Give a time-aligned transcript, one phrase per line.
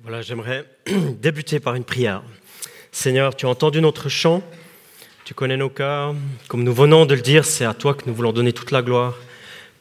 [0.00, 0.64] Voilà, j'aimerais
[1.20, 2.22] débuter par une prière.
[2.92, 4.44] Seigneur, tu as entendu notre chant,
[5.24, 6.14] tu connais nos cœurs.
[6.46, 8.82] Comme nous venons de le dire, c'est à toi que nous voulons donner toute la
[8.82, 9.16] gloire,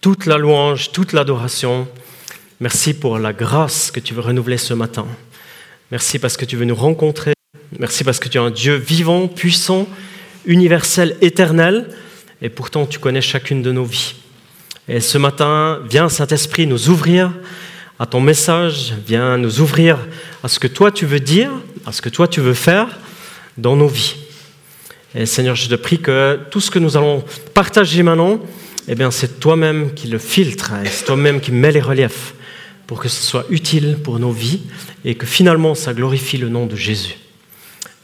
[0.02, 1.88] toute la louange, toute l'adoration.
[2.60, 5.06] Merci pour la grâce que tu veux renouveler ce matin.
[5.92, 7.34] Merci parce que tu veux nous rencontrer.
[7.78, 9.88] Merci parce que tu es un Dieu vivant, puissant,
[10.46, 11.90] universel, éternel.
[12.42, 14.16] Et pourtant, tu connais chacune de nos vies.
[14.88, 17.32] Et ce matin, viens, Saint-Esprit, nous ouvrir
[18.00, 19.98] à ton message, viens nous ouvrir
[20.44, 21.52] à ce que toi tu veux dire,
[21.86, 22.88] à ce que toi tu veux faire
[23.58, 24.16] dans nos vies.
[25.16, 27.24] Et Seigneur, je te prie que tout ce que nous allons
[27.54, 28.40] partager maintenant,
[28.88, 32.34] eh bien, c'est toi-même qui le filtre, c'est toi-même qui met les reliefs
[32.86, 34.62] pour que ce soit utile pour nos vies
[35.04, 37.18] et que finalement ça glorifie le nom de Jésus.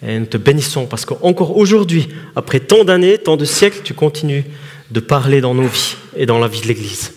[0.06, 4.44] Et nous te bénissons parce qu'encore aujourd'hui, après tant d'années, tant de siècles, tu continues
[4.92, 7.14] de parler dans nos vies et dans la vie de l'Église.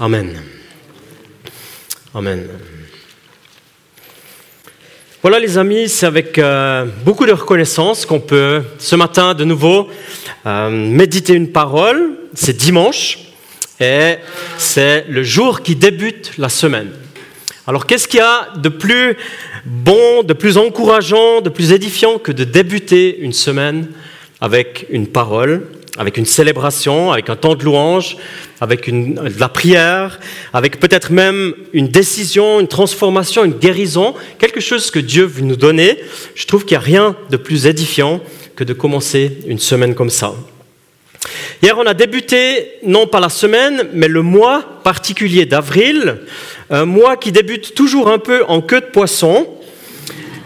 [0.00, 0.55] Amen.
[2.16, 2.48] Amen.
[5.20, 9.90] Voilà les amis, c'est avec euh, beaucoup de reconnaissance qu'on peut ce matin de nouveau
[10.46, 12.12] euh, méditer une parole.
[12.32, 13.18] C'est dimanche
[13.80, 14.14] et
[14.56, 16.88] c'est le jour qui débute la semaine.
[17.66, 19.18] Alors qu'est-ce qu'il y a de plus
[19.66, 23.88] bon, de plus encourageant, de plus édifiant que de débuter une semaine
[24.40, 25.66] avec une parole?
[25.98, 28.16] Avec une célébration, avec un temps de louange,
[28.60, 30.18] avec de la prière,
[30.52, 35.56] avec peut-être même une décision, une transformation, une guérison, quelque chose que Dieu veut nous
[35.56, 35.98] donner.
[36.34, 38.20] Je trouve qu'il n'y a rien de plus édifiant
[38.54, 40.34] que de commencer une semaine comme ça.
[41.62, 46.18] Hier, on a débuté, non pas la semaine, mais le mois particulier d'avril,
[46.70, 49.46] un mois qui débute toujours un peu en queue de poisson.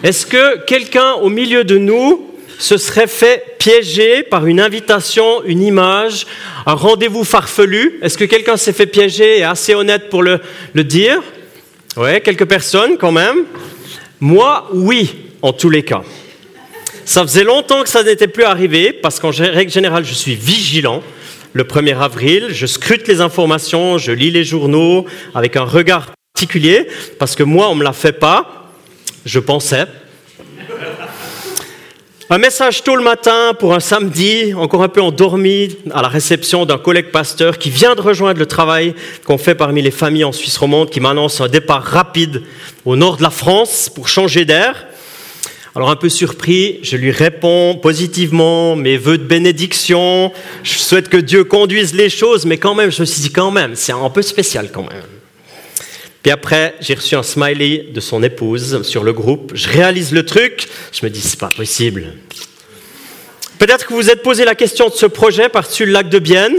[0.03, 2.30] Est-ce que quelqu'un au milieu de nous
[2.61, 6.27] se serait fait piéger par une invitation, une image,
[6.67, 7.99] un rendez-vous farfelu.
[8.03, 10.41] Est-ce que quelqu'un s'est fait piéger et assez honnête pour le,
[10.75, 11.23] le dire?
[11.97, 13.45] Oui, quelques personnes quand même.
[14.21, 16.03] Moi, oui, en tous les cas.
[17.07, 21.03] Ça faisait longtemps que ça n'était plus arrivé parce qu'en règle générale, je suis vigilant.
[21.55, 26.87] Le 1er avril, je scrute les informations, je lis les journaux avec un regard particulier
[27.19, 28.71] parce que moi, on ne me l'a fait pas,
[29.25, 29.87] je pensais.
[32.33, 36.65] Un message tôt le matin pour un samedi, encore un peu endormi, à la réception
[36.65, 40.31] d'un collègue pasteur qui vient de rejoindre le travail qu'on fait parmi les familles en
[40.31, 42.43] Suisse romande, qui m'annonce un départ rapide
[42.85, 44.87] au nord de la France pour changer d'air.
[45.75, 50.31] Alors un peu surpris, je lui réponds positivement mes voeux de bénédiction.
[50.63, 53.51] Je souhaite que Dieu conduise les choses, mais quand même, je me suis dit quand
[53.51, 55.20] même, c'est un peu spécial quand même.
[56.23, 59.53] Puis après, j'ai reçu un smiley de son épouse sur le groupe.
[59.55, 60.69] Je réalise le truc.
[60.93, 62.15] Je me dis, c'est pas possible.
[63.59, 66.19] Peut-être que vous vous êtes posé la question de ce projet par-dessus le lac de
[66.19, 66.57] Bienne.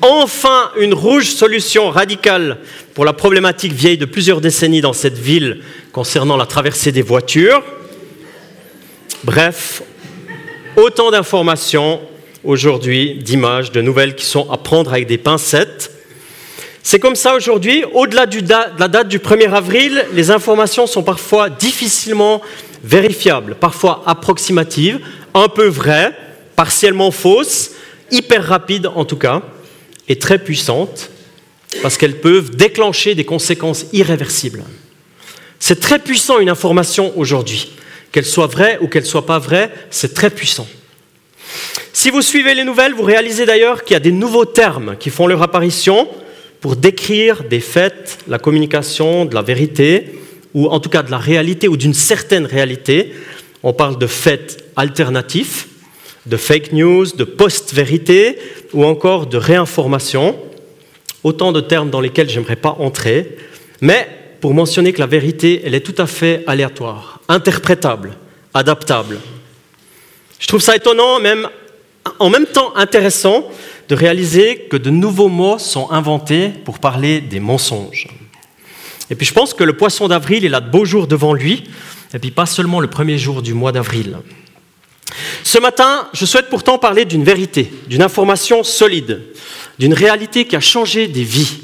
[0.00, 2.58] Enfin, une rouge solution radicale
[2.94, 5.60] pour la problématique vieille de plusieurs décennies dans cette ville
[5.92, 7.62] concernant la traversée des voitures.
[9.22, 9.82] Bref,
[10.74, 12.00] autant d'informations
[12.42, 15.91] aujourd'hui, d'images, de nouvelles qui sont à prendre avec des pincettes.
[16.82, 18.40] C'est comme ça aujourd'hui, au-delà de
[18.78, 22.42] la date du 1er avril, les informations sont parfois difficilement
[22.82, 24.98] vérifiables, parfois approximatives,
[25.34, 26.12] un peu vraies,
[26.56, 27.70] partiellement fausses,
[28.10, 29.42] hyper rapides en tout cas,
[30.08, 31.10] et très puissantes,
[31.82, 34.64] parce qu'elles peuvent déclencher des conséquences irréversibles.
[35.60, 37.70] C'est très puissant une information aujourd'hui.
[38.10, 40.66] Qu'elle soit vraie ou qu'elle soit pas vraie, c'est très puissant.
[41.92, 45.08] Si vous suivez les nouvelles, vous réalisez d'ailleurs qu'il y a des nouveaux termes qui
[45.08, 46.08] font leur apparition
[46.62, 50.20] pour décrire des faits, la communication de la vérité,
[50.54, 53.12] ou en tout cas de la réalité ou d'une certaine réalité.
[53.64, 55.66] On parle de faits alternatifs,
[56.24, 58.38] de fake news, de post-vérité,
[58.72, 60.36] ou encore de réinformation.
[61.24, 63.36] Autant de termes dans lesquels j'aimerais pas entrer,
[63.80, 64.08] mais
[64.40, 68.12] pour mentionner que la vérité, elle est tout à fait aléatoire, interprétable,
[68.54, 69.18] adaptable.
[70.38, 71.48] Je trouve ça étonnant, même
[72.18, 73.48] en même temps intéressant,
[73.88, 78.08] de réaliser que de nouveaux mots sont inventés pour parler des mensonges.
[79.10, 81.64] Et puis je pense que le poisson d'avril, il a de beaux jours devant lui,
[82.14, 84.16] et puis pas seulement le premier jour du mois d'avril.
[85.44, 89.22] Ce matin, je souhaite pourtant parler d'une vérité, d'une information solide,
[89.78, 91.60] d'une réalité qui a changé des vies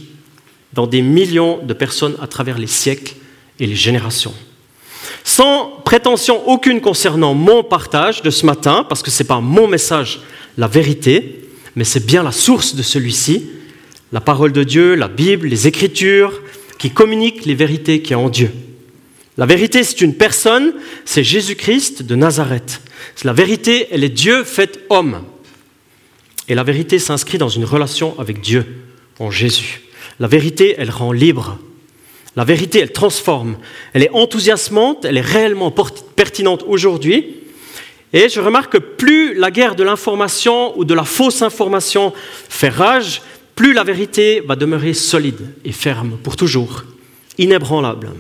[0.72, 3.14] dans des millions de personnes à travers les siècles
[3.58, 4.34] et les générations.
[5.24, 9.68] Sans prétention aucune concernant mon partage de ce matin, parce que ce n'est pas mon
[9.68, 10.20] message,
[10.56, 13.46] la vérité, mais c'est bien la source de celui-ci,
[14.12, 16.40] la parole de Dieu, la Bible, les Écritures,
[16.78, 18.50] qui communiquent les vérités qui y en Dieu.
[19.36, 20.72] La vérité, c'est une personne,
[21.04, 22.80] c'est Jésus-Christ de Nazareth.
[23.24, 25.22] La vérité, elle est Dieu fait homme.
[26.48, 28.66] Et la vérité s'inscrit dans une relation avec Dieu,
[29.18, 29.82] en Jésus.
[30.18, 31.58] La vérité, elle rend libre.
[32.36, 33.58] La vérité, elle transforme.
[33.92, 35.72] Elle est enthousiasmante, elle est réellement
[36.16, 37.36] pertinente aujourd'hui.
[38.12, 42.12] Et je remarque que plus la guerre de l'information ou de la fausse information
[42.48, 43.22] fait rage,
[43.54, 46.84] plus la vérité va demeurer solide et ferme pour toujours,
[47.36, 48.10] inébranlable.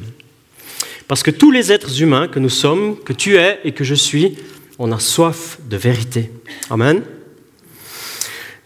[1.06, 3.94] Parce que tous les êtres humains que nous sommes, que tu es et que je
[3.94, 4.36] suis,
[4.78, 6.30] on a soif de vérité.
[6.70, 7.02] Amen.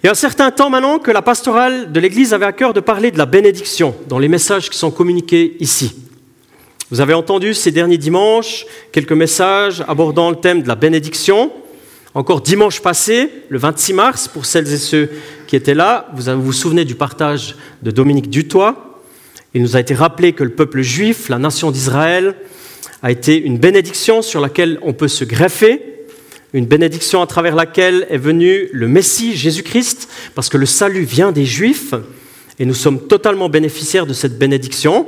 [0.02, 2.74] Il y a un certain temps maintenant que la pastorale de l'Église avait à cœur
[2.74, 6.01] de parler de la bénédiction dans les messages qui sont communiqués ici.
[6.92, 11.50] Vous avez entendu ces derniers dimanches quelques messages abordant le thème de la bénédiction.
[12.12, 15.08] Encore dimanche passé, le 26 mars, pour celles et ceux
[15.46, 19.00] qui étaient là, vous vous souvenez du partage de Dominique Dutoit.
[19.54, 22.34] Il nous a été rappelé que le peuple juif, la nation d'Israël,
[23.02, 25.80] a été une bénédiction sur laquelle on peut se greffer
[26.52, 31.32] une bénédiction à travers laquelle est venu le Messie Jésus-Christ, parce que le salut vient
[31.32, 31.94] des Juifs,
[32.58, 35.06] et nous sommes totalement bénéficiaires de cette bénédiction.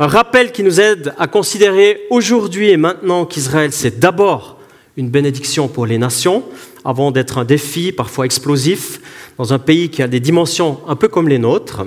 [0.00, 4.58] Un rappel qui nous aide à considérer aujourd'hui et maintenant qu'Israël, c'est d'abord
[4.96, 6.44] une bénédiction pour les nations,
[6.84, 9.00] avant d'être un défi parfois explosif
[9.38, 11.82] dans un pays qui a des dimensions un peu comme les nôtres.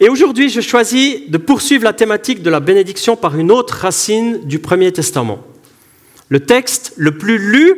[0.00, 4.40] Et aujourd'hui, je choisis de poursuivre la thématique de la bénédiction par une autre racine
[4.44, 5.44] du Premier Testament
[6.28, 7.74] le texte le plus lu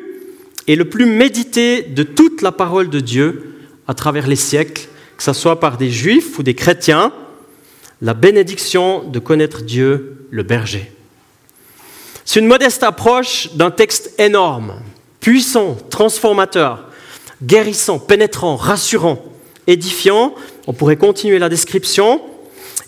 [0.67, 3.55] et le plus médité de toute la parole de Dieu
[3.87, 7.12] à travers les siècles, que ce soit par des juifs ou des chrétiens,
[8.00, 10.93] la bénédiction de connaître Dieu, le berger.
[12.25, 14.75] C'est une modeste approche d'un texte énorme,
[15.21, 16.89] puissant, transformateur,
[17.43, 19.25] guérissant, pénétrant, rassurant,
[19.67, 20.35] édifiant.
[20.67, 22.21] On pourrait continuer la description.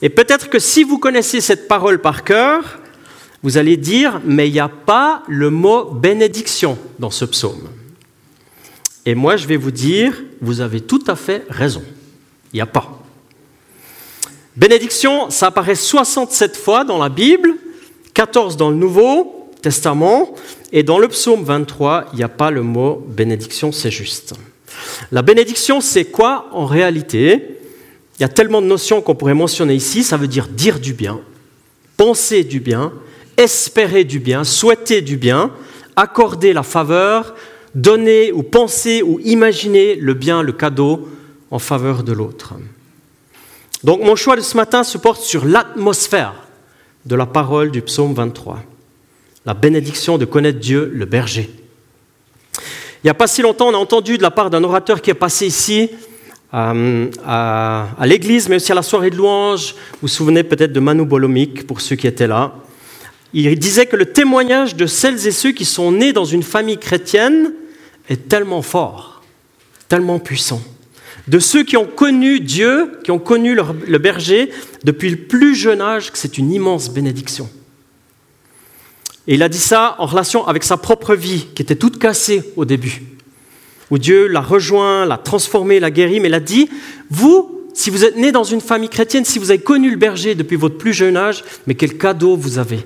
[0.03, 2.79] Et peut-être que si vous connaissez cette parole par cœur,
[3.43, 7.69] vous allez dire, mais il n'y a pas le mot bénédiction dans ce psaume.
[9.07, 11.83] Et moi, je vais vous dire, vous avez tout à fait raison.
[12.53, 13.00] Il n'y a pas.
[14.61, 17.55] Bénédiction, ça apparaît 67 fois dans la Bible,
[18.13, 20.35] 14 dans le Nouveau Testament,
[20.71, 24.35] et dans le psaume 23, il n'y a pas le mot bénédiction, c'est juste.
[25.13, 27.57] La bénédiction, c'est quoi en réalité?
[28.19, 30.93] Il y a tellement de notions qu'on pourrait mentionner ici, ça veut dire dire du
[30.93, 31.23] bien,
[31.97, 32.93] penser du bien,
[33.39, 35.53] espérer du bien, souhaiter du bien,
[35.97, 37.35] accorder la faveur,
[37.75, 41.09] donner ou penser ou imaginer le bien, le cadeau
[41.51, 42.53] en faveur de l'autre.
[43.85, 46.35] Donc mon choix de ce matin se porte sur l'atmosphère
[47.07, 48.63] de la parole du psaume 23,
[49.47, 51.49] la bénédiction de connaître Dieu, le berger.
[52.57, 55.11] Il n'y a pas si longtemps, on a entendu de la part d'un orateur qui
[55.11, 55.91] est passé ici
[56.53, 59.75] euh, à, l'église, mais aussi à la soirée de louange.
[59.93, 62.53] Vous vous souvenez peut-être de Manu Bolomik, pour ceux qui étaient là
[63.33, 66.79] il disait que le témoignage de celles et ceux qui sont nés dans une famille
[66.79, 67.53] chrétienne
[68.09, 69.23] est tellement fort,
[69.89, 70.61] tellement puissant.
[71.31, 74.51] De ceux qui ont connu Dieu, qui ont connu le berger
[74.85, 77.49] depuis le plus jeune âge, que c'est une immense bénédiction.
[79.27, 82.43] Et il a dit ça en relation avec sa propre vie, qui était toute cassée
[82.57, 83.03] au début,
[83.91, 86.69] où Dieu l'a rejoint, l'a transformé, l'a guéri, mais il a dit,
[87.11, 90.35] vous, si vous êtes né dans une famille chrétienne, si vous avez connu le berger
[90.35, 92.85] depuis votre plus jeune âge, mais quel cadeau vous avez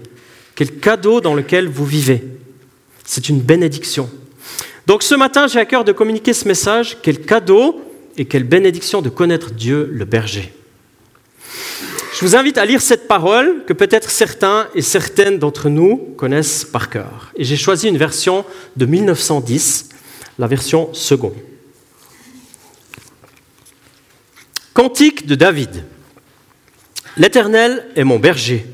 [0.55, 2.23] quel cadeau dans lequel vous vivez.
[3.05, 4.09] C'est une bénédiction.
[4.87, 6.99] Donc ce matin, j'ai à cœur de communiquer ce message.
[7.03, 7.81] Quel cadeau
[8.17, 10.53] et quelle bénédiction de connaître Dieu le berger.
[12.15, 16.65] Je vous invite à lire cette parole que peut-être certains et certaines d'entre nous connaissent
[16.65, 17.33] par cœur.
[17.37, 18.45] Et j'ai choisi une version
[18.77, 19.89] de 1910,
[20.39, 21.35] la version seconde.
[24.73, 25.85] Cantique de David.
[27.17, 28.65] L'Éternel est mon berger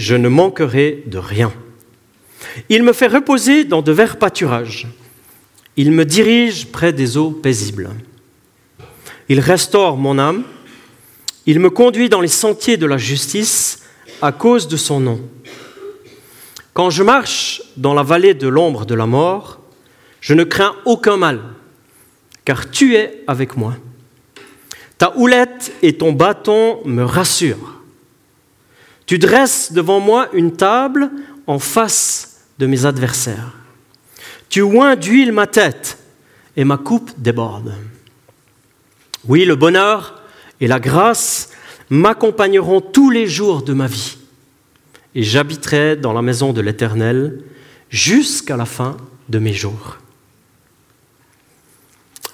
[0.00, 1.52] je ne manquerai de rien.
[2.68, 4.88] Il me fait reposer dans de verts pâturages.
[5.76, 7.90] Il me dirige près des eaux paisibles.
[9.30, 10.42] Il restaure mon âme.
[11.46, 13.84] Il me conduit dans les sentiers de la justice
[14.20, 15.20] à cause de son nom.
[16.74, 19.60] Quand je marche dans la vallée de l'ombre de la mort,
[20.20, 21.40] je ne crains aucun mal,
[22.44, 23.74] car tu es avec moi.
[24.98, 27.80] Ta houlette et ton bâton me rassurent.
[29.06, 31.08] Tu dresses devant moi une table
[31.46, 33.52] en face de mes adversaires.
[34.48, 35.98] Tu oins d'huile ma tête
[36.56, 37.72] et ma coupe déborde.
[39.28, 40.22] Oui, le bonheur
[40.60, 41.50] et la grâce
[41.90, 44.16] m'accompagneront tous les jours de ma vie
[45.14, 47.42] et j'habiterai dans la maison de l'Éternel
[47.90, 48.96] jusqu'à la fin
[49.28, 49.98] de mes jours.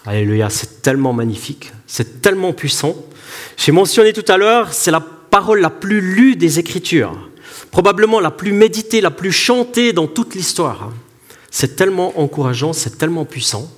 [0.05, 2.95] Alléluia, c'est tellement magnifique, c'est tellement puissant.
[3.57, 7.29] J'ai mentionné tout à l'heure, c'est la parole la plus lue des Écritures,
[7.73, 10.93] probablement la plus méditée, la plus chantée dans toute l'histoire.
[11.51, 13.69] C'est tellement encourageant, c'est tellement puissant.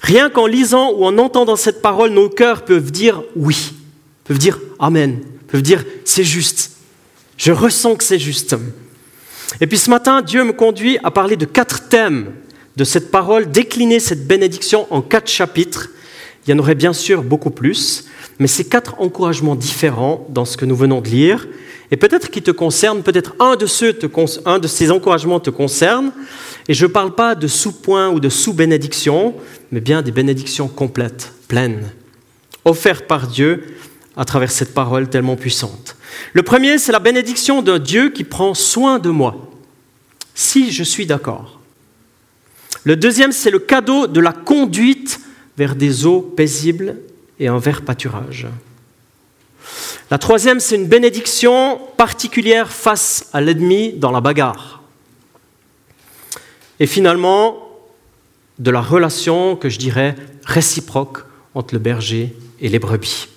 [0.00, 3.72] Rien qu'en lisant ou en entendant cette parole, nos cœurs peuvent dire oui,
[4.24, 6.72] peuvent dire Amen, peuvent dire c'est juste.
[7.36, 8.56] Je ressens que c'est juste.
[9.60, 12.32] Et puis ce matin, Dieu me conduit à parler de quatre thèmes
[12.76, 15.88] de cette parole, décliner cette bénédiction en quatre chapitres.
[16.46, 18.06] Il y en aurait bien sûr beaucoup plus,
[18.38, 21.46] mais c'est quatre encouragements différents dans ce que nous venons de lire.
[21.90, 26.12] Et peut-être qui te concerne, peut-être un, de de ces encouragements te concerne.
[26.68, 29.34] Et je ne parle pas de sous-points ou de sous-bénédictions,
[29.72, 31.90] mais bien des bénédictions complètes, pleines,
[32.64, 33.64] offertes par Dieu
[34.16, 35.96] à travers cette parole tellement puissante.
[36.32, 39.50] Le premier, c'est la bénédiction d'un Dieu qui prend soin de moi,
[40.34, 41.60] si je suis d'accord.
[42.84, 45.20] Le deuxième, c'est le cadeau de la conduite
[45.56, 46.96] vers des eaux paisibles
[47.38, 48.46] et un vert pâturage.
[50.10, 54.82] La troisième, c'est une bénédiction particulière face à l'ennemi dans la bagarre.
[56.80, 57.68] Et finalement,
[58.58, 61.24] de la relation que je dirais réciproque
[61.54, 63.28] entre le berger et les brebis.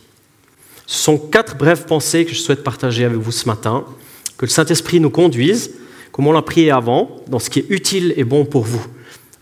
[0.88, 3.86] Ce sont quatre brèves pensées que je souhaite partager avec vous ce matin,
[4.38, 5.76] que le Saint-Esprit nous conduise,
[6.12, 8.86] comme on l'a prié avant, dans ce qui est utile et bon pour vous.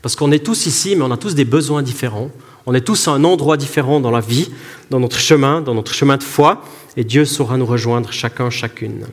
[0.01, 2.29] Parce qu'on est tous ici, mais on a tous des besoins différents.
[2.65, 4.51] On est tous à un endroit différent dans la vie,
[4.89, 6.63] dans notre chemin, dans notre chemin de foi,
[6.95, 9.07] et Dieu saura nous rejoindre chacun, chacune.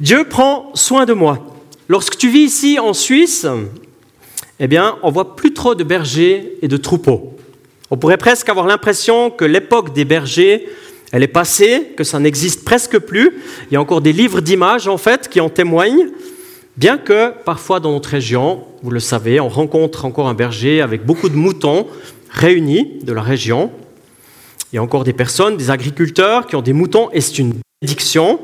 [0.00, 1.46] Dieu prend soin de moi.
[1.88, 3.46] Lorsque tu vis ici en Suisse,
[4.58, 7.36] eh bien, on voit plus trop de bergers et de troupeaux.
[7.90, 10.68] On pourrait presque avoir l'impression que l'époque des bergers,
[11.12, 13.40] elle est passée, que ça n'existe presque plus.
[13.70, 16.08] Il y a encore des livres d'images, en fait, qui en témoignent.
[16.76, 21.04] Bien que parfois dans notre région, vous le savez, on rencontre encore un berger avec
[21.04, 21.86] beaucoup de moutons
[22.30, 23.70] réunis de la région.
[24.72, 27.54] Il y a encore des personnes, des agriculteurs qui ont des moutons et c'est une
[27.82, 28.40] bénédiction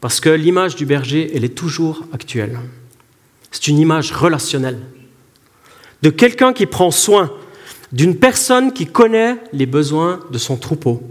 [0.00, 2.58] parce que l'image du berger, elle est toujours actuelle.
[3.50, 4.80] C'est une image relationnelle
[6.02, 7.30] de quelqu'un qui prend soin
[7.92, 11.02] d'une personne qui connaît les besoins de son troupeau,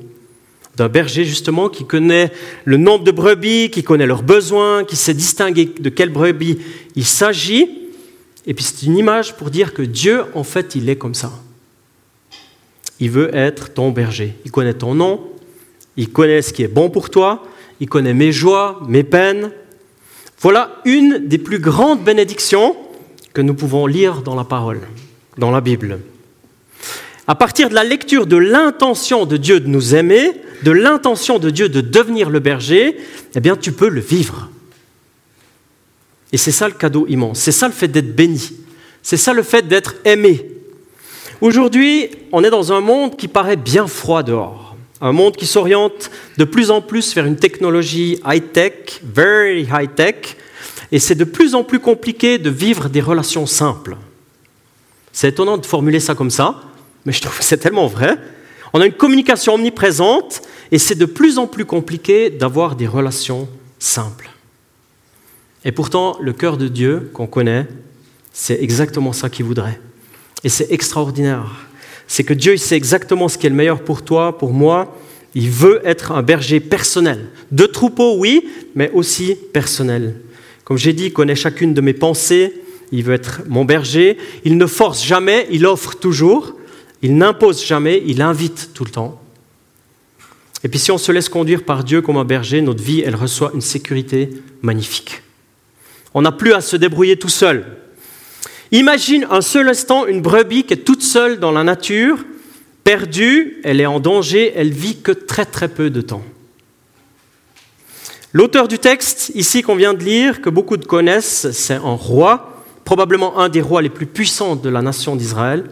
[0.76, 2.32] d'un berger justement qui connaît
[2.66, 6.60] le nombre de brebis, qui connaît leurs besoins, qui sait distinguer de quelle brebis
[6.96, 7.70] il s'agit.
[8.46, 11.32] Et puis c'est une image pour dire que Dieu, en fait, il est comme ça.
[13.00, 14.34] Il veut être ton berger.
[14.46, 15.22] Il connaît ton nom,
[15.98, 17.44] il connaît ce qui est bon pour toi,
[17.80, 19.52] il connaît mes joies, mes peines.
[20.40, 22.76] Voilà une des plus grandes bénédictions
[23.34, 24.82] que nous pouvons lire dans la parole,
[25.38, 26.00] dans la Bible.
[27.28, 30.32] À partir de la lecture de l'intention de Dieu de nous aimer,
[30.64, 32.98] de l'intention de Dieu de devenir le berger,
[33.36, 34.50] eh bien tu peux le vivre.
[36.34, 38.54] Et c'est ça le cadeau immense, c'est ça le fait d'être béni,
[39.02, 40.50] c'est ça le fait d'être aimé.
[41.40, 46.10] Aujourd'hui, on est dans un monde qui paraît bien froid dehors, un monde qui s'oriente
[46.38, 50.36] de plus en plus vers une technologie high-tech, very high-tech,
[50.92, 53.96] et c'est de plus en plus compliqué de vivre des relations simples.
[55.12, 56.62] C'est étonnant de formuler ça comme ça,
[57.06, 58.18] mais je trouve que c'est tellement vrai.
[58.74, 60.42] On a une communication omniprésente
[60.72, 63.48] et c'est de plus en plus compliqué d'avoir des relations
[63.80, 64.30] simples.
[65.66, 67.68] Et pourtant, le cœur de Dieu qu'on connaît,
[68.32, 69.80] c'est exactement ça qu'il voudrait.
[70.44, 71.68] Et c'est extraordinaire.
[72.08, 74.98] C'est que Dieu il sait exactement ce qui est le meilleur pour toi, pour moi.
[75.36, 77.30] Il veut être un berger personnel.
[77.52, 80.16] De troupeau, oui, mais aussi personnel.
[80.64, 82.54] Comme j'ai dit, il connaît chacune de mes pensées.
[82.92, 84.18] Il veut être mon berger.
[84.44, 86.56] Il ne force jamais, il offre toujours.
[87.04, 89.22] Il n'impose jamais, il invite tout le temps.
[90.64, 93.18] Et puis si on se laisse conduire par Dieu comme un berger, notre vie, elle
[93.18, 94.30] reçoit une sécurité
[94.62, 95.22] magnifique.
[96.14, 97.66] On n'a plus à se débrouiller tout seul.
[98.72, 102.20] Imagine un seul instant une brebis qui est toute seule dans la nature,
[102.86, 106.24] perdue, elle est en danger, elle vit que très très peu de temps.
[108.32, 112.64] L'auteur du texte, ici qu'on vient de lire, que beaucoup de connaissent, c'est un roi,
[112.86, 115.66] probablement un des rois les plus puissants de la nation d'Israël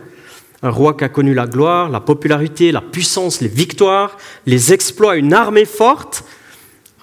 [0.64, 5.18] un roi qui a connu la gloire, la popularité, la puissance, les victoires, les exploits,
[5.18, 6.24] une armée forte,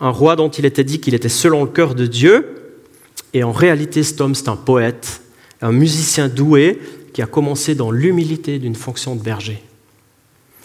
[0.00, 2.54] un roi dont il était dit qu'il était selon le cœur de Dieu.
[3.34, 5.22] Et en réalité, cet homme, c'est un poète,
[5.60, 6.78] un musicien doué
[7.12, 9.62] qui a commencé dans l'humilité d'une fonction de berger.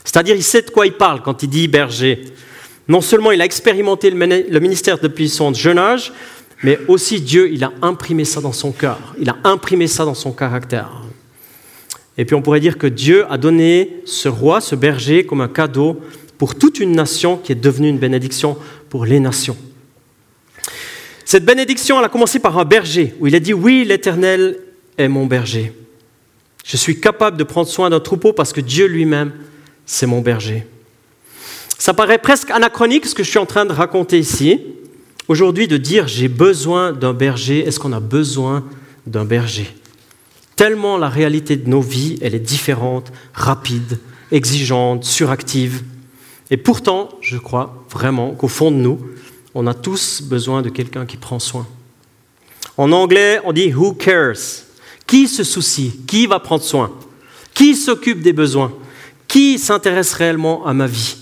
[0.03, 2.25] C'est-à-dire, il sait de quoi il parle quand il dit berger.
[2.88, 6.13] Non seulement il a expérimenté le ministère depuis son jeune âge,
[6.63, 10.13] mais aussi Dieu, il a imprimé ça dans son cœur, il a imprimé ça dans
[10.13, 11.02] son caractère.
[12.17, 15.48] Et puis on pourrait dire que Dieu a donné ce roi, ce berger, comme un
[15.48, 16.00] cadeau
[16.38, 18.58] pour toute une nation qui est devenue une bénédiction
[18.89, 19.58] pour les nations.
[21.25, 24.60] Cette bénédiction, elle a commencé par un berger, où il a dit, oui, l'Éternel
[24.98, 25.74] est mon berger.
[26.63, 29.32] Je suis capable de prendre soin d'un troupeau parce que Dieu lui-même,
[29.86, 30.65] c'est mon berger.
[31.77, 34.62] Ça paraît presque anachronique ce que je suis en train de raconter ici.
[35.27, 38.63] Aujourd'hui, de dire j'ai besoin d'un berger, est-ce qu'on a besoin
[39.05, 39.74] d'un berger?
[40.55, 44.00] Tellement la réalité de nos vies, elle est différente, rapide,
[44.31, 45.83] exigeante, suractive.
[46.51, 49.00] Et pourtant, je crois vraiment qu'au fond de nous,
[49.55, 51.67] on a tous besoin de quelqu'un qui prend soin.
[52.77, 54.65] En anglais, on dit Who cares?
[55.05, 56.01] Qui se soucie?
[56.07, 56.91] Qui va prendre soin?
[57.53, 58.72] Qui s'occupe des besoins?
[59.27, 61.17] Qui s'intéresse réellement à ma vie?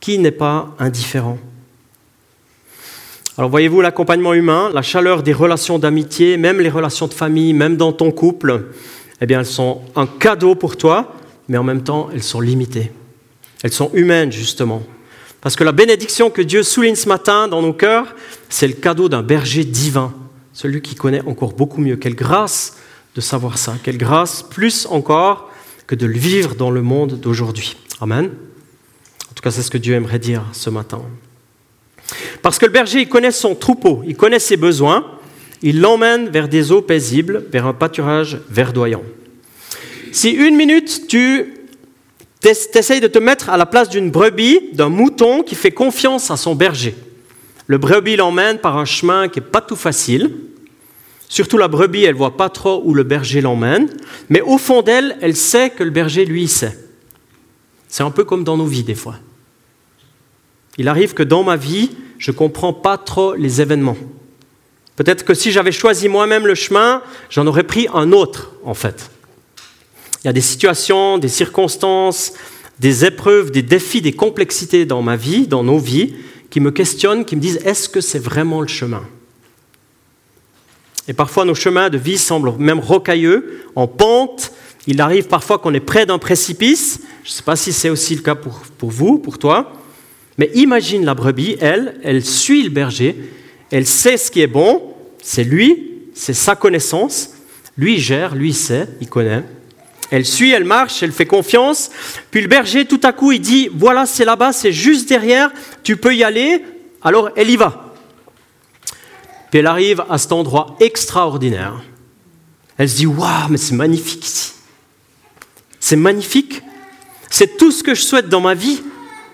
[0.00, 1.38] Qui n'est pas indifférent?
[3.38, 7.76] Alors voyez-vous, l'accompagnement humain, la chaleur des relations d'amitié, même les relations de famille, même
[7.76, 8.66] dans ton couple,
[9.20, 11.14] eh bien elles sont un cadeau pour toi,
[11.48, 12.92] mais en même temps elles sont limitées.
[13.62, 14.82] Elles sont humaines justement.
[15.40, 18.14] Parce que la bénédiction que Dieu souligne ce matin dans nos cœurs,
[18.50, 20.12] c'est le cadeau d'un berger divin,
[20.52, 21.96] celui qui connaît encore beaucoup mieux.
[21.96, 22.76] Quelle grâce
[23.14, 25.50] de savoir ça, quelle grâce plus encore
[25.86, 27.76] que de le vivre dans le monde d'aujourd'hui.
[28.00, 28.30] Amen.
[29.30, 31.02] En tout cas, c'est ce que Dieu aimerait dire ce matin.
[32.42, 35.06] Parce que le berger, il connaît son troupeau, il connaît ses besoins,
[35.62, 39.02] il l'emmène vers des eaux paisibles, vers un pâturage verdoyant.
[40.10, 41.54] Si une minute, tu
[42.44, 46.36] essayes de te mettre à la place d'une brebis, d'un mouton qui fait confiance à
[46.36, 46.94] son berger,
[47.66, 50.32] le brebis l'emmène par un chemin qui n'est pas tout facile.
[51.28, 53.88] Surtout la brebis, elle voit pas trop où le berger l'emmène,
[54.28, 56.76] mais au fond d'elle, elle sait que le berger, lui, sait.
[57.88, 59.16] C'est un peu comme dans nos vies des fois.
[60.78, 63.96] Il arrive que dans ma vie, je ne comprends pas trop les événements.
[64.96, 69.10] Peut-être que si j'avais choisi moi-même le chemin, j'en aurais pris un autre, en fait.
[70.22, 72.34] Il y a des situations, des circonstances,
[72.78, 76.14] des épreuves, des défis, des complexités dans ma vie, dans nos vies,
[76.50, 79.02] qui me questionnent, qui me disent est-ce que c'est vraiment le chemin?
[81.08, 84.52] Et parfois nos chemins de vie semblent même rocailleux, en pente.
[84.86, 87.00] Il arrive parfois qu'on est près d'un précipice.
[87.24, 89.72] Je ne sais pas si c'est aussi le cas pour, pour vous, pour toi.
[90.38, 93.16] Mais imagine la brebis, elle, elle suit le berger,
[93.70, 97.30] elle sait ce qui est bon, c'est lui, c'est sa connaissance,
[97.76, 99.42] lui gère, lui sait, il connaît.
[100.10, 101.90] Elle suit, elle marche, elle fait confiance.
[102.30, 105.50] Puis le berger, tout à coup, il dit, voilà, c'est là-bas, c'est juste derrière,
[105.82, 106.62] tu peux y aller.
[107.02, 107.94] Alors elle y va.
[109.50, 111.82] Puis elle arrive à cet endroit extraordinaire.
[112.78, 114.52] Elle se dit, waouh, mais c'est magnifique ici.
[115.78, 116.62] C'est magnifique.
[117.30, 118.82] C'est tout ce que je souhaite dans ma vie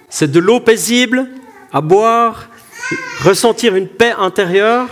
[0.09, 1.29] c'est de l'eau paisible
[1.73, 2.49] à boire,
[3.23, 4.88] ressentir une paix intérieure,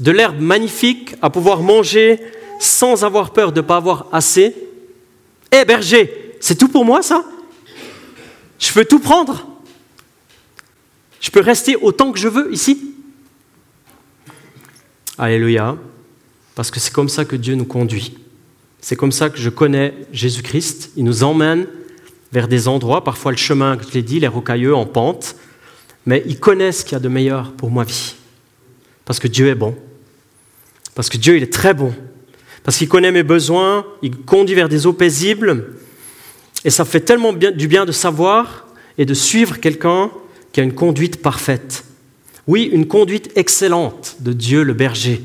[0.00, 2.20] de l'herbe magnifique à pouvoir manger
[2.60, 4.54] sans avoir peur de ne pas avoir assez.
[5.52, 7.24] Eh berger, c'est tout pour moi ça?
[8.58, 9.46] Je peux tout prendre
[11.20, 12.94] Je peux rester autant que je veux ici?
[15.18, 15.76] Alléluia,
[16.54, 18.18] parce que c'est comme ça que Dieu nous conduit.
[18.80, 20.92] C'est comme ça que je connais Jésus-Christ.
[20.96, 21.66] Il nous emmène
[22.32, 25.36] vers des endroits, parfois le chemin, je l'ai dit, les rocailleux en pente,
[26.04, 28.14] mais ils connaissent qu'il y a de meilleur pour ma vie.
[29.04, 29.76] Parce que Dieu est bon.
[30.94, 31.92] Parce que Dieu, il est très bon.
[32.62, 35.74] Parce qu'il connaît mes besoins, il conduit vers des eaux paisibles.
[36.64, 38.66] Et ça fait tellement bien, du bien de savoir
[38.98, 40.10] et de suivre quelqu'un
[40.52, 41.84] qui a une conduite parfaite.
[42.46, 45.22] Oui, une conduite excellente de Dieu le berger.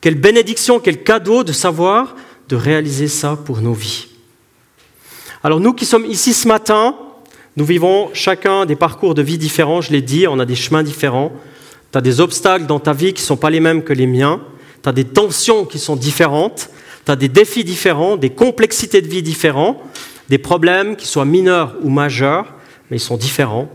[0.00, 2.14] Quelle bénédiction, quel cadeau de savoir
[2.48, 4.06] de réaliser ça pour nos vies.
[5.42, 6.96] Alors nous qui sommes ici ce matin,
[7.56, 10.82] nous vivons chacun des parcours de vie différents, je l'ai dit, on a des chemins
[10.82, 11.32] différents.
[11.92, 14.06] Tu as des obstacles dans ta vie qui ne sont pas les mêmes que les
[14.06, 14.40] miens.
[14.82, 16.70] Tu as des tensions qui sont différentes.
[17.04, 19.80] Tu as des défis différents, des complexités de vie différents,
[20.28, 22.52] des problèmes qui soient mineurs ou majeurs,
[22.90, 23.70] mais ils sont différents.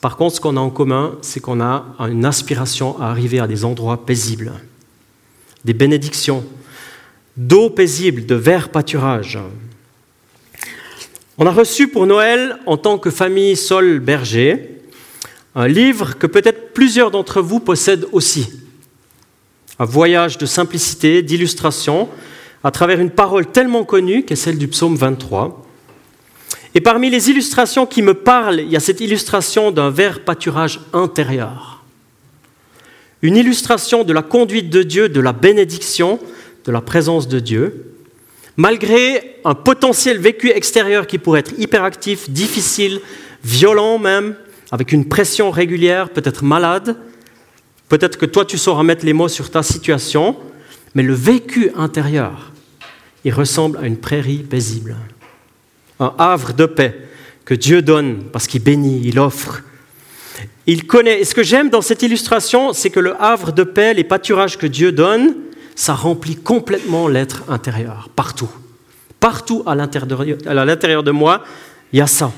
[0.00, 3.46] Par contre, ce qu'on a en commun, c'est qu'on a une aspiration à arriver à
[3.46, 4.52] des endroits paisibles,
[5.64, 6.42] des bénédictions,
[7.36, 9.38] d'eau paisible, de verts pâturage.
[11.42, 14.82] On a reçu pour Noël, en tant que famille Sol Berger,
[15.54, 18.50] un livre que peut-être plusieurs d'entre vous possèdent aussi.
[19.78, 22.10] Un voyage de simplicité, d'illustration,
[22.62, 25.66] à travers une parole tellement connue qu'est celle du psaume 23.
[26.74, 30.80] Et parmi les illustrations qui me parlent, il y a cette illustration d'un vert pâturage
[30.92, 31.82] intérieur.
[33.22, 36.18] Une illustration de la conduite de Dieu, de la bénédiction,
[36.66, 37.90] de la présence de Dieu
[38.60, 43.00] malgré un potentiel vécu extérieur qui pourrait être hyperactif, difficile,
[43.42, 44.36] violent même,
[44.70, 46.94] avec une pression régulière, peut-être malade,
[47.88, 50.36] peut-être que toi tu sauras mettre les mots sur ta situation,
[50.94, 52.52] mais le vécu intérieur,
[53.24, 54.94] il ressemble à une prairie paisible,
[55.98, 57.08] un havre de paix
[57.46, 59.62] que Dieu donne parce qu'il bénit, il offre.
[60.66, 61.22] Il connaît.
[61.22, 64.58] Et ce que j'aime dans cette illustration, c'est que le havre de paix, les pâturages
[64.58, 65.34] que Dieu donne,
[65.80, 68.50] ça remplit complètement l'être intérieur, partout.
[69.18, 71.42] Partout à l'intérieur de moi,
[71.94, 72.30] il y a ça.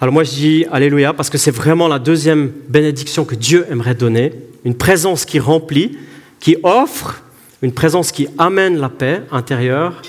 [0.00, 3.96] Alors moi je dis Alléluia parce que c'est vraiment la deuxième bénédiction que Dieu aimerait
[3.96, 4.32] donner,
[4.64, 5.98] une présence qui remplit,
[6.38, 7.24] qui offre,
[7.60, 10.00] une présence qui amène la paix intérieure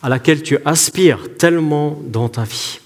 [0.00, 2.78] à laquelle tu aspires tellement dans ta vie.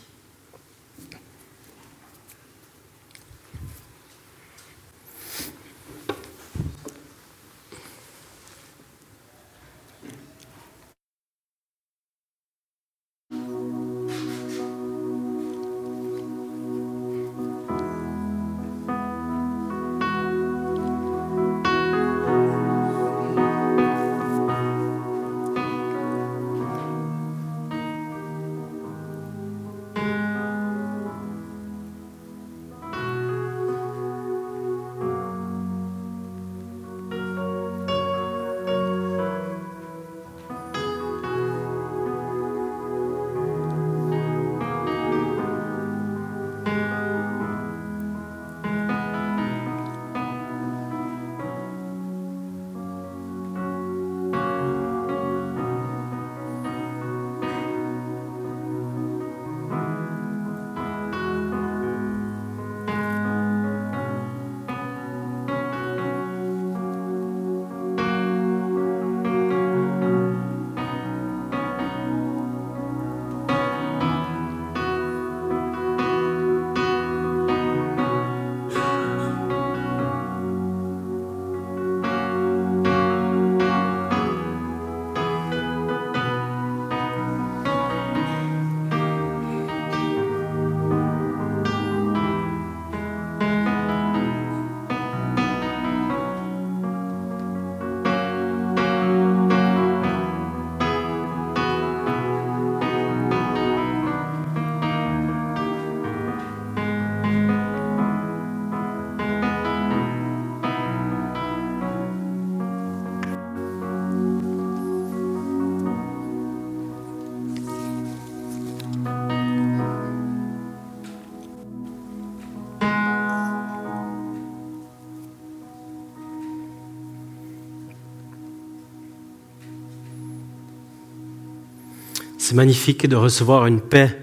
[132.46, 134.16] C'est magnifique de recevoir une paix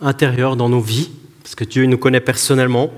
[0.00, 1.10] intérieure dans nos vies,
[1.42, 2.90] parce que Dieu nous connaît personnellement,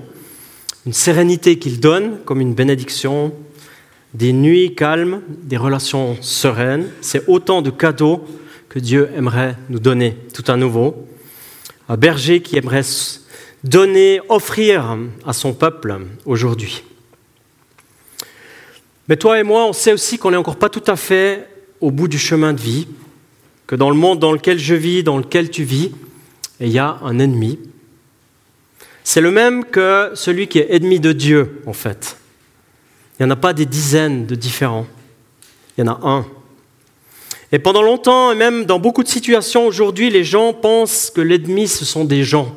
[0.85, 3.33] une sérénité qu'il donne comme une bénédiction,
[4.13, 6.87] des nuits calmes, des relations sereines.
[7.01, 8.23] C'est autant de cadeaux
[8.69, 11.05] que Dieu aimerait nous donner tout à nouveau.
[11.89, 12.85] Un berger qui aimerait
[13.65, 16.83] donner, offrir à son peuple aujourd'hui.
[19.09, 21.49] Mais toi et moi, on sait aussi qu'on n'est encore pas tout à fait
[21.81, 22.87] au bout du chemin de vie,
[23.69, 25.91] que dans le monde dans lequel je vis, dans lequel tu vis,
[26.59, 27.59] il y a un ennemi.
[29.03, 32.17] C'est le même que celui qui est ennemi de Dieu, en fait.
[33.13, 34.87] Il n'y en a pas des dizaines de différents.
[35.77, 36.25] Il y en a un.
[37.51, 41.67] Et pendant longtemps, et même dans beaucoup de situations aujourd'hui, les gens pensent que l'ennemi,
[41.67, 42.55] ce sont des gens,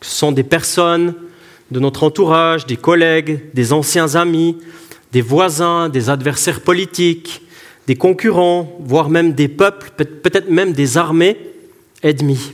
[0.00, 1.14] ce sont des personnes
[1.70, 4.58] de notre entourage, des collègues, des anciens amis,
[5.12, 7.42] des voisins, des adversaires politiques,
[7.90, 11.36] des concurrents, voire même des peuples, peut-être même des armées
[12.04, 12.52] ennemies.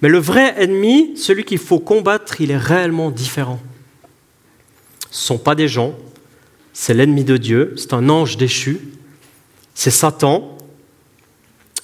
[0.00, 3.60] Mais le vrai ennemi, celui qu'il faut combattre, il est réellement différent.
[5.08, 5.94] Ce ne sont pas des gens,
[6.72, 8.80] c'est l'ennemi de Dieu, c'est un ange déchu,
[9.72, 10.58] c'est Satan.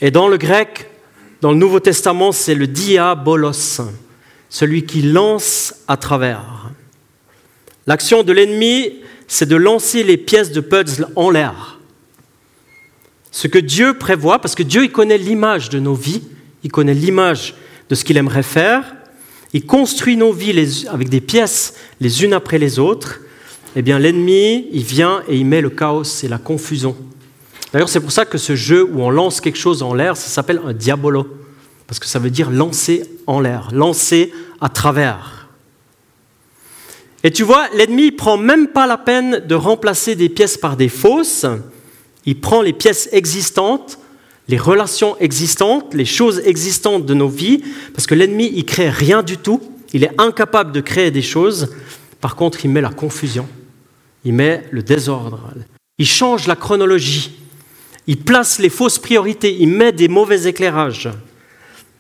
[0.00, 0.90] Et dans le grec,
[1.40, 3.81] dans le Nouveau Testament, c'est le diabolos,
[4.48, 6.72] celui qui lance à travers.
[7.87, 11.78] L'action de l'ennemi, c'est de lancer les pièces de puzzle en l'air.
[13.38, 16.24] Ce que Dieu prévoit, parce que Dieu il connaît l'image de nos vies,
[16.64, 17.55] il connaît l'image
[17.88, 18.96] de ce qu'il aimerait faire,
[19.53, 23.20] il construit nos vies avec des pièces les unes après les autres,
[23.77, 26.96] eh bien l'ennemi, il vient et il met le chaos et la confusion
[27.72, 30.31] D'ailleurs, c'est pour ça que ce jeu où on lance quelque chose en l'air, ça
[30.31, 31.29] s'appelle un diabolo,
[31.87, 35.48] parce que ça veut dire lancer en l'air, lancer à travers.
[37.22, 40.77] Et tu vois, l'ennemi ne prend même pas la peine de remplacer des pièces par
[40.77, 41.46] des fausses,
[42.29, 43.99] il prend les pièces existantes,
[44.49, 47.64] les relations existantes, les choses existantes de nos vies,
[47.95, 49.62] parce que l'ennemi, il crée rien du tout,
[49.95, 51.75] il est incapable de créer des choses,
[52.21, 53.49] par contre, il met la confusion,
[54.27, 55.55] il met le désordre,
[55.97, 57.31] il change la chronologie,
[58.07, 61.09] il place les fausses priorités, il met des mauvais éclairages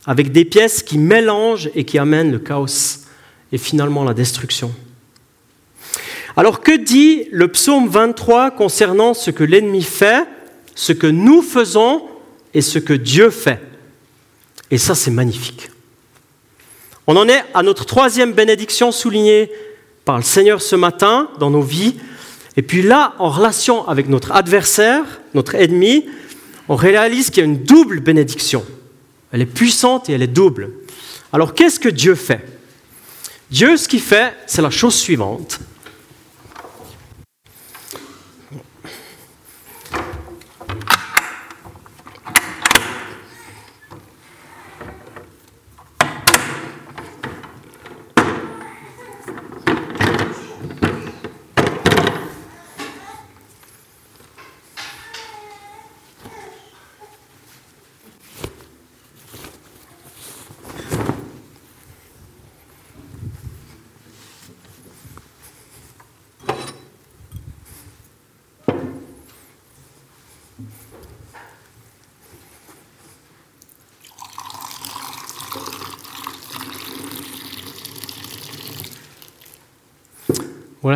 [0.04, 3.06] avec des pièces qui mélangent et qui amènent le chaos
[3.50, 4.74] et finalement la destruction.
[6.38, 10.24] Alors que dit le psaume 23 concernant ce que l'ennemi fait,
[10.76, 12.04] ce que nous faisons
[12.54, 13.60] et ce que Dieu fait?
[14.70, 15.68] Et ça, c'est magnifique.
[17.08, 19.50] On en est à notre troisième bénédiction soulignée
[20.04, 21.96] par le Seigneur ce matin dans nos vies,
[22.56, 25.02] et puis là, en relation avec notre adversaire,
[25.34, 26.06] notre ennemi,
[26.68, 28.64] on réalise qu'il y a une double bénédiction.
[29.32, 30.70] Elle est puissante et elle est double.
[31.32, 32.44] Alors qu'est-ce que Dieu fait?
[33.50, 35.58] Dieu, ce qu'il fait, c'est la chose suivante.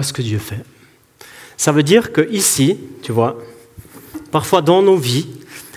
[0.02, 0.64] Ce que Dieu fait.
[1.56, 3.38] Ça veut dire que ici, tu vois,
[4.30, 5.26] parfois dans nos vies,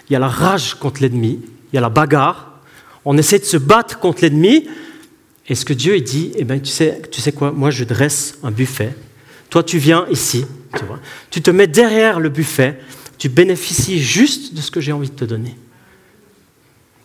[0.09, 2.59] il y a la rage contre l'ennemi, il y a la bagarre,
[3.03, 4.67] on essaie de se battre contre l'ennemi,
[5.47, 8.39] et ce que Dieu dit, eh bien, tu sais, tu sais quoi, moi je dresse
[8.41, 8.95] un buffet,
[9.49, 10.45] toi tu viens ici,
[10.77, 12.79] tu vois, tu te mets derrière le buffet,
[13.17, 15.55] tu bénéficies juste de ce que j'ai envie de te donner.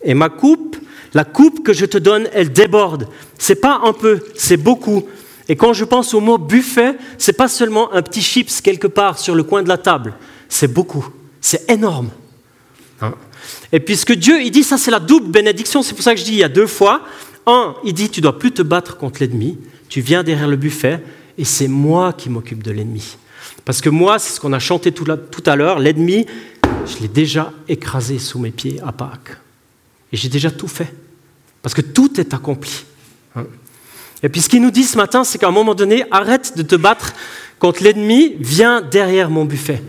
[0.03, 0.77] Et ma coupe,
[1.13, 3.07] la coupe que je te donne, elle déborde.
[3.37, 5.07] C'est pas un peu, c'est beaucoup.
[5.49, 9.19] Et quand je pense au mot buffet, c'est pas seulement un petit chips quelque part
[9.19, 10.13] sur le coin de la table,
[10.49, 11.07] c'est beaucoup,
[11.39, 12.09] c'est énorme.
[13.01, 13.15] Hein?
[13.71, 16.25] et puisque Dieu, il dit ça, c'est la double bénédiction, c'est pour ça que je
[16.25, 17.01] dis il y a deux fois.
[17.47, 19.57] Un, il dit tu dois plus te battre contre l'ennemi,
[19.89, 21.03] tu viens derrière le buffet
[21.37, 23.17] et c'est moi qui m'occupe de l'ennemi.
[23.65, 25.05] Parce que moi, c'est ce qu'on a chanté tout,
[25.45, 26.25] à l'heure, l'ennemi,
[26.85, 29.37] je l'ai déjà écrasé sous mes pieds à Pâques.
[30.11, 30.93] Et j'ai déjà tout fait.
[31.61, 32.85] Parce que tout est accompli.
[34.23, 36.61] Et puis ce qu'il nous dit ce matin, c'est qu'à un moment donné, arrête de
[36.61, 37.13] te battre
[37.59, 39.81] contre l'ennemi, viens derrière mon buffet.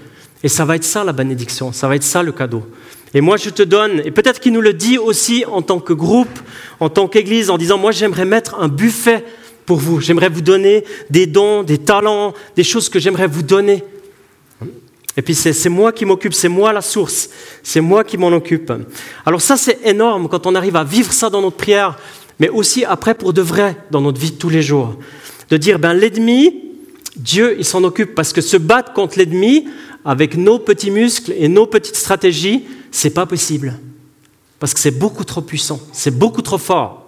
[0.42, 2.66] Et ça va être ça la bénédiction, ça va être ça le cadeau.
[3.14, 5.92] Et moi je te donne, et peut-être qu'il nous le dit aussi en tant que
[5.92, 6.38] groupe,
[6.80, 9.24] en tant qu'Église, en disant, moi j'aimerais mettre un buffet
[9.66, 13.84] pour vous, j'aimerais vous donner des dons, des talents, des choses que j'aimerais vous donner.
[15.14, 17.28] Et puis c'est moi qui m'occupe, c'est moi la source,
[17.62, 18.72] c'est moi qui m'en occupe.
[19.26, 21.98] Alors ça c'est énorme quand on arrive à vivre ça dans notre prière,
[22.38, 24.96] mais aussi après pour de vrai dans notre vie de tous les jours.
[25.50, 26.62] De dire, ben l'ennemi,
[27.16, 29.66] Dieu, il s'en occupe parce que se battre contre l'ennemi
[30.04, 33.78] avec nos petits muscles et nos petites stratégies, c'est pas possible.
[34.58, 37.06] Parce que c'est beaucoup trop puissant, c'est beaucoup trop fort.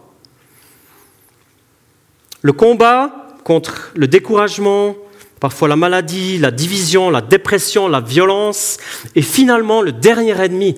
[2.43, 4.97] Le combat contre le découragement,
[5.41, 8.79] parfois la maladie, la division, la dépression, la violence,
[9.15, 10.77] et finalement le dernier ennemi,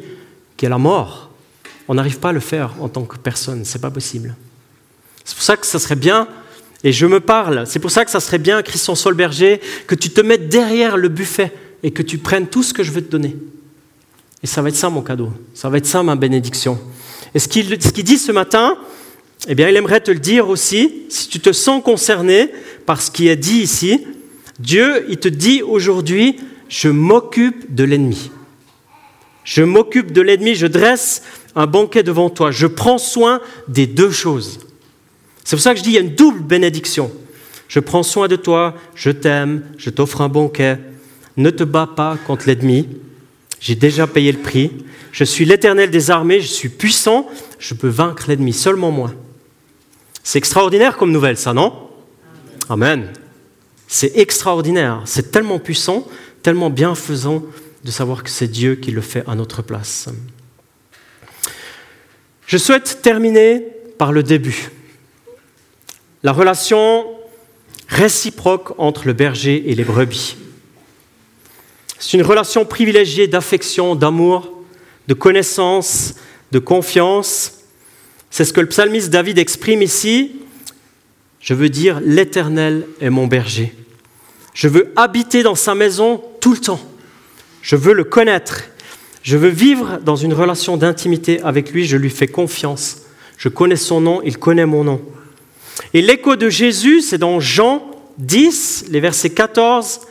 [0.57, 1.26] qui est la mort.
[1.89, 4.35] On n'arrive pas à le faire en tant que personne, c'est pas possible.
[5.25, 6.29] C'est pour ça que ça serait bien,
[6.85, 10.11] et je me parle, c'est pour ça que ça serait bien, Christian Solberger, que tu
[10.11, 13.11] te mettes derrière le buffet et que tu prennes tout ce que je veux te
[13.11, 13.37] donner.
[14.43, 16.79] Et ça va être ça mon cadeau, ça va être ça ma bénédiction.
[17.35, 18.79] Et ce qu'il dit ce matin,
[19.49, 22.51] eh bien, il aimerait te le dire aussi, si tu te sens concerné
[22.85, 24.07] par ce qui est dit ici,
[24.59, 26.37] Dieu, il te dit aujourd'hui,
[26.69, 28.31] je m'occupe de l'ennemi.
[29.45, 31.23] Je m'occupe de l'ennemi, je dresse
[31.57, 34.61] un banquet devant toi, je prends soin des deux choses.
[35.43, 37.11] C'est pour ça que je dis, il y a une double bénédiction.
[37.69, 40.79] Je prends soin de toi, je t'aime, je t'offre un banquet.
[41.37, 42.89] Ne te bats pas contre l'ennemi.
[43.59, 44.71] J'ai déjà payé le prix.
[45.13, 47.27] Je suis l'éternel des armées, je suis puissant,
[47.59, 49.11] je peux vaincre l'ennemi, seulement moi.
[50.23, 51.73] C'est extraordinaire comme nouvelle, ça, non?
[52.69, 53.09] Amen.
[53.89, 56.07] C'est extraordinaire, c'est tellement puissant,
[56.43, 57.43] tellement bienfaisant
[57.85, 60.09] de savoir que c'est Dieu qui le fait à notre place.
[62.47, 63.65] Je souhaite terminer
[63.99, 64.71] par le début.
[66.23, 67.07] La relation
[67.89, 70.37] réciproque entre le berger et les brebis.
[71.99, 74.53] C'est une relation privilégiée d'affection, d'amour,
[75.09, 76.15] de connaissance,
[76.53, 77.53] de confiance.
[78.31, 80.37] C'est ce que le psalmiste David exprime ici
[81.47, 83.73] je veux dire, l'Éternel est mon berger.
[84.53, 86.81] Je veux habiter dans sa maison tout le temps.
[87.63, 88.65] Je veux le connaître.
[89.27, 91.85] Je veux vivre dans une relation d'intimité avec lui.
[91.85, 93.03] Je lui fais confiance.
[93.37, 95.03] Je connais son nom, il connaît mon nom.
[95.93, 100.03] Et l'écho de Jésus, c'est dans Jean 10, les versets 14,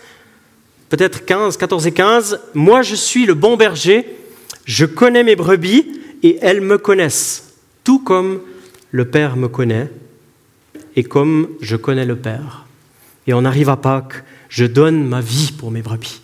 [0.89, 2.41] peut-être 15, 14 et 15.
[2.55, 4.05] Moi, je suis le bon berger.
[4.65, 5.87] Je connais mes brebis
[6.21, 7.53] et elles me connaissent,
[7.85, 8.41] tout comme
[8.91, 9.89] le Père me connaît
[10.97, 12.65] et comme je connais le Père.
[13.27, 16.19] Et on arrive à Pâques, je donne ma vie pour mes brebis.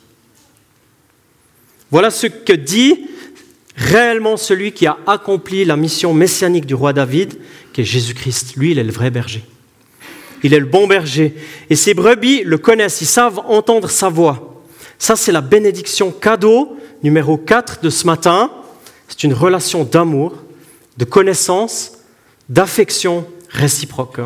[1.92, 3.06] Voilà ce que dit
[3.76, 7.34] réellement celui qui a accompli la mission messianique du roi David,
[7.74, 8.56] qui est Jésus-Christ.
[8.56, 9.44] Lui, il est le vrai berger.
[10.44, 11.36] Il est le bon berger.
[11.70, 14.64] Et ses brebis le connaissent, ils savent entendre sa voix.
[14.98, 18.52] Ça, c'est la bénédiction cadeau numéro 4 de ce matin.
[19.08, 20.36] C'est une relation d'amour,
[20.98, 21.94] de connaissance,
[22.50, 24.20] d'affection réciproque.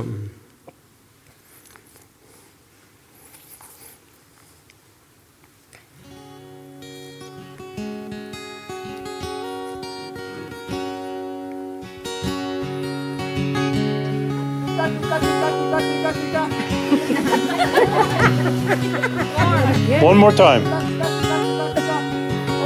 [20.01, 20.63] One more time.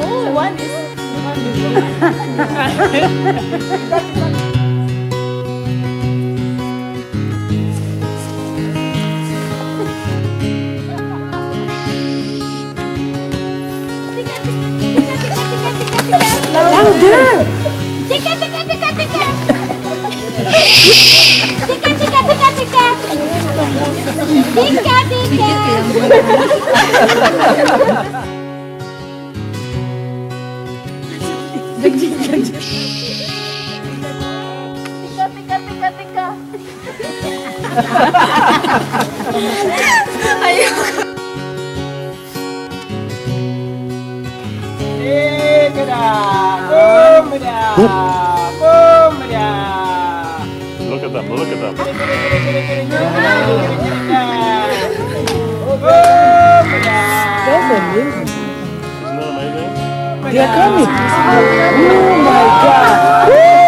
[0.02, 0.70] Oh, one is
[24.20, 25.52] Tiga, tiga.
[35.00, 36.26] Tiga, tiga, tiga, tiga.
[40.44, 40.70] Ayo.
[51.10, 51.36] At them.
[51.36, 51.76] Look at them.
[57.50, 58.28] Isn't that amazing?
[60.32, 60.90] They are coming.
[61.90, 63.59] Oh my God.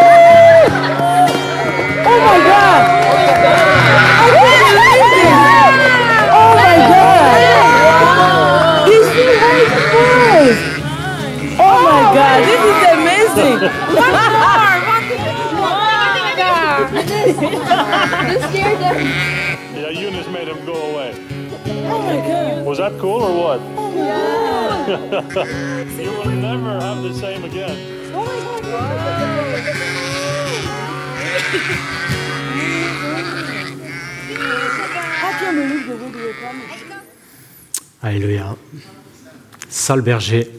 [39.96, 40.50] Le berger.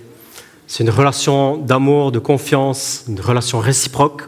[0.66, 4.22] C'est une relation d'amour, de confiance, une relation réciproque.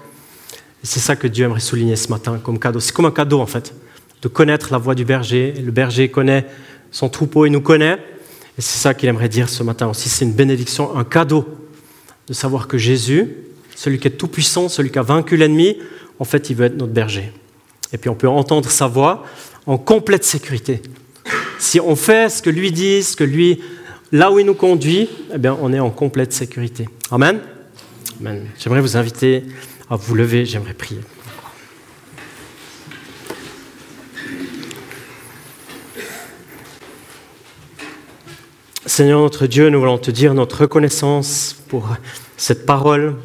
[0.83, 2.81] C'est ça que Dieu aimerait souligner ce matin comme cadeau.
[2.81, 3.75] C'est comme un cadeau en fait,
[4.23, 5.53] de connaître la voix du berger.
[5.53, 6.47] Le berger connaît
[6.91, 7.99] son troupeau et nous connaît.
[8.59, 10.09] Et c'est ça qu'il aimerait dire ce matin aussi.
[10.09, 11.47] C'est une bénédiction, un cadeau
[12.29, 13.37] de savoir que Jésus,
[13.75, 15.79] celui qui est tout puissant, celui qui a vaincu l'ennemi,
[16.19, 17.33] en fait, il veut être notre berger.
[17.93, 19.25] Et puis on peut entendre sa voix
[19.67, 20.83] en complète sécurité.
[21.59, 23.61] Si on fait ce que lui dit, ce que lui,
[24.15, 26.89] là où il nous conduit, eh bien, on est en complète sécurité.
[27.11, 27.41] Amen.
[28.21, 28.47] Amen.
[28.61, 29.43] J'aimerais vous inviter
[29.91, 30.47] à vous lever.
[30.47, 31.01] J'aimerais prier.
[38.87, 41.89] Seigneur notre Dieu, nous voulons te dire notre reconnaissance pour
[42.37, 43.17] cette parole,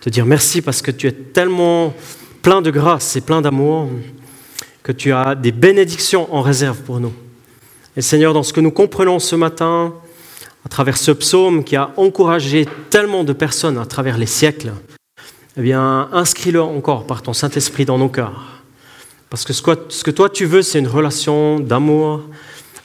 [0.00, 1.92] te dire merci parce que tu es tellement
[2.42, 3.88] plein de grâce et plein d'amour
[4.84, 7.12] que tu as des bénédictions en réserve pour nous.
[7.96, 9.92] Et Seigneur, dans ce que nous comprenons ce matin,
[10.64, 14.72] à travers ce psaume qui a encouragé tellement de personnes à travers les siècles,
[15.56, 18.62] eh bien, inscris-le encore par ton Saint-Esprit dans nos cœurs.
[19.30, 22.22] Parce que ce que toi tu veux, c'est une relation d'amour,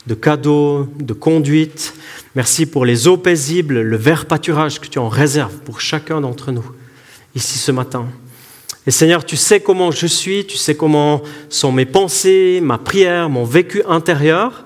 [0.08, 1.94] de cadeaux, de conduite.
[2.36, 6.52] Merci pour les eaux paisibles, le vert pâturage que tu en réserves pour chacun d'entre
[6.52, 6.66] nous
[7.36, 8.08] ici ce matin.
[8.88, 13.30] Et Seigneur, tu sais comment je suis, tu sais comment sont mes pensées, ma prière,
[13.30, 14.65] mon vécu intérieur.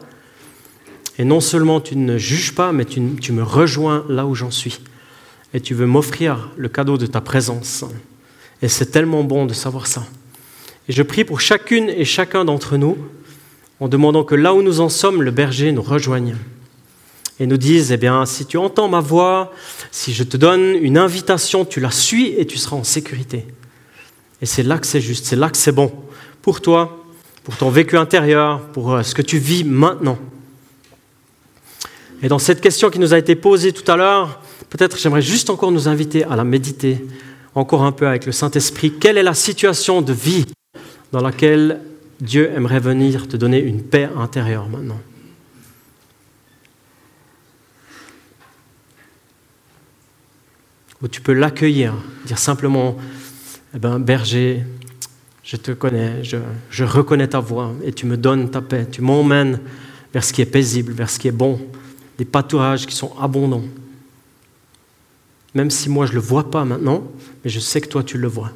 [1.19, 4.51] Et non seulement tu ne juges pas, mais tu, tu me rejoins là où j'en
[4.51, 4.79] suis.
[5.53, 7.83] Et tu veux m'offrir le cadeau de ta présence.
[8.61, 10.05] Et c'est tellement bon de savoir ça.
[10.87, 12.97] Et je prie pour chacune et chacun d'entre nous
[13.81, 16.35] en demandant que là où nous en sommes, le berger nous rejoigne
[17.39, 19.53] et nous dise, eh bien, si tu entends ma voix,
[19.91, 23.45] si je te donne une invitation, tu la suis et tu seras en sécurité.
[24.41, 25.91] Et c'est là que c'est juste, c'est là que c'est bon
[26.41, 27.05] pour toi,
[27.43, 30.17] pour ton vécu intérieur, pour euh, ce que tu vis maintenant.
[32.21, 35.49] Et dans cette question qui nous a été posée tout à l'heure, peut-être j'aimerais juste
[35.49, 37.05] encore nous inviter à la méditer
[37.55, 38.93] encore un peu avec le Saint-Esprit.
[38.99, 40.45] Quelle est la situation de vie
[41.11, 41.79] dans laquelle
[42.19, 44.99] Dieu aimerait venir te donner une paix intérieure maintenant?
[51.01, 51.93] Où tu peux l'accueillir,
[52.25, 52.97] dire simplement,
[53.73, 54.65] eh ben, berger,
[55.43, 56.35] je te connais, je,
[56.69, 59.61] je reconnais ta voix et tu me donnes ta paix, tu m'emmènes
[60.13, 61.61] vers ce qui est paisible, vers ce qui est bon,
[62.19, 63.63] des pâturages qui sont abondants.
[65.55, 67.03] Même si moi je ne le vois pas maintenant,
[67.43, 68.51] mais je sais que toi tu le vois.